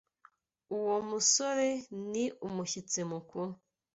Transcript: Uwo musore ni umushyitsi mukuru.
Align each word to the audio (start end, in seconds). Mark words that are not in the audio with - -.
Uwo 0.77 0.95
musore 1.09 1.69
ni 2.11 2.25
umushyitsi 2.47 2.99
mukuru. 3.11 3.51